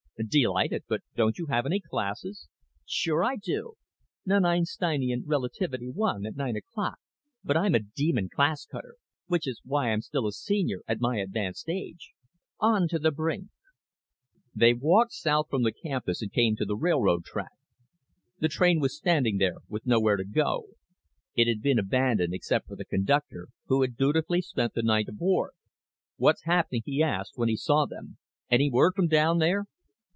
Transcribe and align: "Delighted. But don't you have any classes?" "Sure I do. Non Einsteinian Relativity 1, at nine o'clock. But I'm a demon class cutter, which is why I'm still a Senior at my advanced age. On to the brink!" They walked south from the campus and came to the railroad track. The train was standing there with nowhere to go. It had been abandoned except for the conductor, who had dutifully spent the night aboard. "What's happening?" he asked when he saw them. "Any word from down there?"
"Delighted. 0.29 0.83
But 0.87 1.01
don't 1.15 1.39
you 1.39 1.47
have 1.47 1.65
any 1.65 1.79
classes?" 1.79 2.47
"Sure 2.85 3.23
I 3.23 3.37
do. 3.37 3.73
Non 4.23 4.45
Einsteinian 4.45 5.23
Relativity 5.25 5.89
1, 5.89 6.27
at 6.27 6.35
nine 6.35 6.55
o'clock. 6.55 6.99
But 7.43 7.57
I'm 7.57 7.73
a 7.73 7.79
demon 7.79 8.29
class 8.29 8.63
cutter, 8.67 8.97
which 9.25 9.47
is 9.47 9.59
why 9.65 9.91
I'm 9.91 10.01
still 10.01 10.27
a 10.27 10.31
Senior 10.31 10.81
at 10.87 11.01
my 11.01 11.17
advanced 11.17 11.67
age. 11.69 12.11
On 12.59 12.87
to 12.89 12.99
the 12.99 13.09
brink!" 13.09 13.47
They 14.53 14.75
walked 14.75 15.11
south 15.13 15.47
from 15.49 15.63
the 15.63 15.71
campus 15.73 16.21
and 16.21 16.31
came 16.31 16.55
to 16.57 16.65
the 16.65 16.75
railroad 16.77 17.23
track. 17.25 17.53
The 18.37 18.47
train 18.47 18.79
was 18.79 18.95
standing 18.95 19.39
there 19.39 19.55
with 19.69 19.87
nowhere 19.87 20.17
to 20.17 20.23
go. 20.23 20.67
It 21.33 21.47
had 21.47 21.63
been 21.63 21.79
abandoned 21.79 22.35
except 22.35 22.67
for 22.67 22.75
the 22.75 22.85
conductor, 22.85 23.47
who 23.65 23.81
had 23.81 23.97
dutifully 23.97 24.43
spent 24.43 24.75
the 24.75 24.83
night 24.83 25.09
aboard. 25.09 25.53
"What's 26.17 26.43
happening?" 26.43 26.83
he 26.85 27.01
asked 27.01 27.39
when 27.39 27.49
he 27.49 27.57
saw 27.57 27.87
them. 27.87 28.19
"Any 28.51 28.69
word 28.69 28.93
from 28.95 29.07
down 29.07 29.39
there?" 29.39 29.65